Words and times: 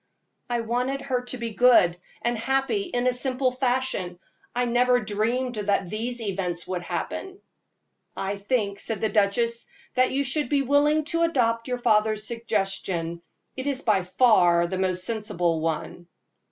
"I 0.49 0.61
wanted 0.61 1.01
her 1.01 1.25
to 1.25 1.37
be 1.37 1.51
good 1.51 1.95
and 2.23 2.35
happy 2.35 2.85
in 2.85 3.05
a 3.05 3.13
simple 3.13 3.51
fashion. 3.51 4.17
I 4.55 4.65
never 4.65 4.99
dreamed 4.99 5.53
that 5.57 5.91
these 5.91 6.19
events 6.21 6.67
would 6.67 6.81
happen." 6.81 7.37
"I 8.17 8.37
think," 8.37 8.79
said 8.79 8.99
the 8.99 9.09
duchess, 9.09 9.67
"that 9.93 10.09
you 10.11 10.23
should 10.23 10.49
be 10.49 10.63
willing 10.63 11.03
to 11.13 11.21
adopt 11.21 11.67
your 11.67 11.77
father's 11.77 12.25
suggestion. 12.25 13.21
It 13.55 13.67
is 13.67 13.83
by 13.83 14.01
far 14.01 14.65
the 14.65 14.79
most 14.79 15.03
sensible 15.05 15.59
one." 15.61 16.07